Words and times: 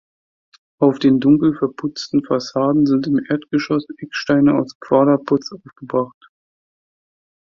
Auf 0.79 0.97
den 0.97 1.19
dunkel 1.19 1.55
verputzten 1.55 2.23
Fassaden 2.25 2.87
sind 2.87 3.05
im 3.05 3.23
Erdgeschoss 3.29 3.85
Ecksteine 3.99 4.55
aus 4.55 4.79
Quaderputz 4.79 5.51
aufgebracht. 5.51 6.31